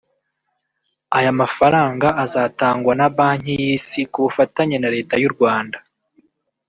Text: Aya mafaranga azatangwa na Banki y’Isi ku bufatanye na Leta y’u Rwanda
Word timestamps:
Aya 1.17 1.31
mafaranga 1.41 2.07
azatangwa 2.23 2.93
na 2.99 3.07
Banki 3.17 3.53
y’Isi 3.61 4.01
ku 4.11 4.17
bufatanye 4.25 4.77
na 4.79 4.89
Leta 4.95 5.15
y’u 5.21 5.31
Rwanda 5.35 5.77